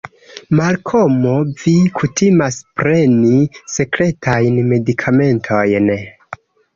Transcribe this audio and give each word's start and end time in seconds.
Malkomo, 0.59 1.33
vi 1.63 1.73
kutimas 1.99 2.57
preni 2.79 3.33
sekretajn 3.73 4.57
medikamentojn. 4.71 5.93